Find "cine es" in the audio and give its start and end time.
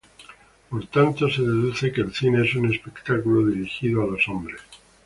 2.11-2.55